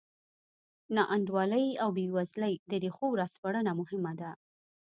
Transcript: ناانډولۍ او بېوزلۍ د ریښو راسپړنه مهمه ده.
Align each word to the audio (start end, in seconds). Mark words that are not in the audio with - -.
ناانډولۍ 0.95 1.67
او 1.83 1.89
بېوزلۍ 1.97 2.53
د 2.69 2.71
ریښو 2.83 3.07
راسپړنه 3.21 3.71
مهمه 3.79 4.13
ده. 4.19 4.31